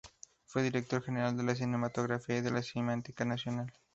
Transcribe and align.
Fue 0.47 0.63
Director 0.63 1.03
General 1.03 1.37
de 1.37 1.55
Cinematografía 1.55 2.37
y 2.37 2.41
de 2.41 2.49
la 2.49 2.63
Cineteca 2.63 3.23
Nacional. 3.23 3.71